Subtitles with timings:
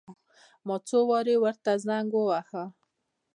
[0.65, 2.63] ما څو وارې ورته زنګ وواهه.